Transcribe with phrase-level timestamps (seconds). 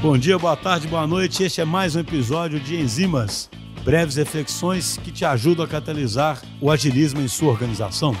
[0.00, 1.42] Bom dia, boa tarde, boa noite.
[1.42, 3.50] Este é mais um episódio de Enzimas,
[3.84, 8.12] breves reflexões que te ajudam a catalisar o agilismo em sua organização.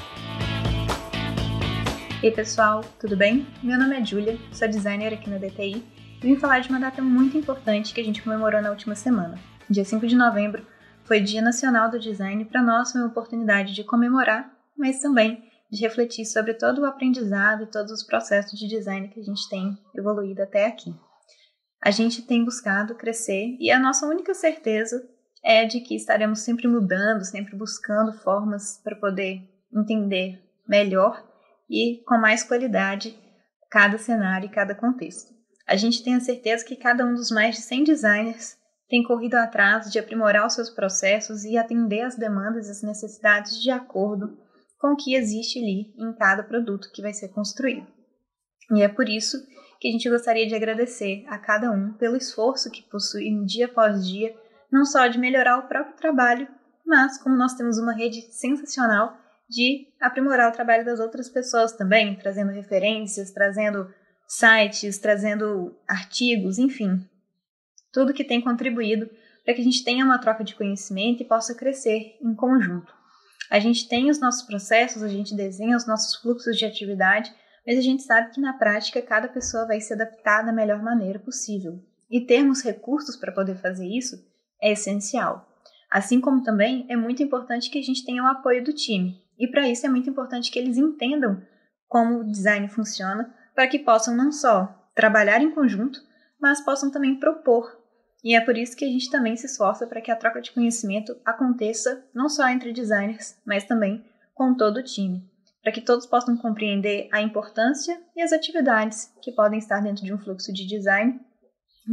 [2.20, 3.46] Ei pessoal, tudo bem?
[3.62, 5.84] Meu nome é Julia, sou designer aqui na DTI
[6.20, 9.38] e vim falar de uma data muito importante que a gente comemorou na última semana.
[9.70, 10.66] Dia 5 de novembro
[11.04, 15.80] foi Dia Nacional do Design para nós foi uma oportunidade de comemorar, mas também de
[15.80, 19.78] refletir sobre todo o aprendizado e todos os processos de design que a gente tem
[19.94, 20.92] evoluído até aqui
[21.80, 25.08] a gente tem buscado crescer e a nossa única certeza
[25.42, 31.24] é de que estaremos sempre mudando, sempre buscando formas para poder entender melhor
[31.70, 33.18] e com mais qualidade
[33.70, 35.32] cada cenário e cada contexto.
[35.66, 38.56] A gente tem a certeza que cada um dos mais de 100 designers
[38.88, 43.62] tem corrido atrás de aprimorar os seus processos e atender às demandas e às necessidades
[43.62, 44.38] de acordo
[44.78, 47.86] com o que existe ali em cada produto que vai ser construído.
[48.74, 49.36] E é por isso
[49.80, 54.06] que a gente gostaria de agradecer a cada um pelo esforço que possui dia após
[54.06, 54.34] dia,
[54.70, 56.48] não só de melhorar o próprio trabalho,
[56.84, 59.16] mas como nós temos uma rede sensacional
[59.48, 63.92] de aprimorar o trabalho das outras pessoas também, trazendo referências, trazendo
[64.26, 67.02] sites, trazendo artigos, enfim,
[67.92, 69.08] tudo que tem contribuído
[69.44, 72.92] para que a gente tenha uma troca de conhecimento e possa crescer em conjunto.
[73.50, 77.32] A gente tem os nossos processos, a gente desenha os nossos fluxos de atividade
[77.68, 81.18] mas a gente sabe que na prática cada pessoa vai se adaptar da melhor maneira
[81.18, 81.78] possível.
[82.10, 84.16] E termos recursos para poder fazer isso
[84.62, 85.46] é essencial.
[85.90, 89.22] Assim como também é muito importante que a gente tenha o apoio do time.
[89.38, 91.42] E para isso é muito importante que eles entendam
[91.86, 96.00] como o design funciona, para que possam não só trabalhar em conjunto,
[96.40, 97.78] mas possam também propor.
[98.24, 100.52] E é por isso que a gente também se esforça para que a troca de
[100.52, 104.02] conhecimento aconteça não só entre designers, mas também
[104.34, 105.27] com todo o time
[105.62, 110.12] para que todos possam compreender a importância e as atividades que podem estar dentro de
[110.12, 111.20] um fluxo de design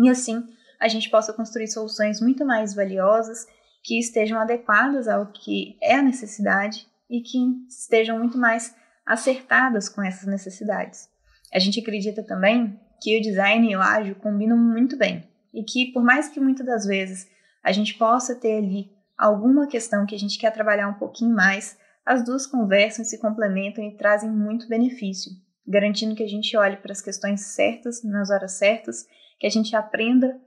[0.03, 0.43] e assim
[0.79, 3.47] a gente possa construir soluções muito mais valiosas
[3.83, 7.37] que estejam adequadas ao que é a necessidade e que
[7.69, 8.75] estejam muito mais
[9.05, 11.07] acertadas com essas necessidades.
[11.53, 15.23] A gente acredita também que o design e o ágil combinam muito bem
[15.53, 17.27] e que por mais que muitas das vezes
[17.63, 21.77] a gente possa ter ali alguma questão que a gente quer trabalhar um pouquinho mais,
[22.05, 25.31] as duas conversam, se complementam e trazem muito benefício,
[25.67, 29.05] garantindo que a gente olhe para as questões certas, nas horas certas,
[29.39, 30.39] que a gente aprenda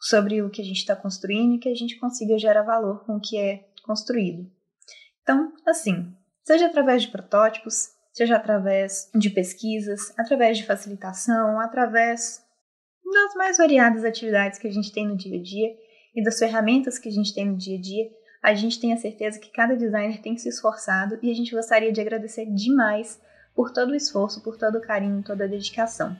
[0.00, 3.16] sobre o que a gente está construindo e que a gente consiga gerar valor com
[3.16, 4.50] o que é construído.
[5.22, 6.12] Então, assim,
[6.42, 12.42] seja através de protótipos, seja através de pesquisas, através de facilitação, através
[13.12, 15.68] das mais variadas atividades que a gente tem no dia a dia
[16.14, 18.10] e das ferramentas que a gente tem no dia a dia,
[18.42, 21.92] a gente tem a certeza que cada designer tem se esforçado e a gente gostaria
[21.92, 23.20] de agradecer demais
[23.54, 26.16] por todo o esforço, por todo o carinho, toda a dedicação.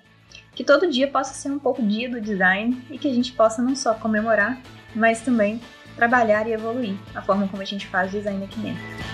[0.54, 3.60] Que todo dia possa ser um pouco dia do design e que a gente possa
[3.60, 4.60] não só comemorar,
[4.94, 5.60] mas também
[5.96, 9.11] trabalhar e evoluir a forma como a gente faz design aqui dentro.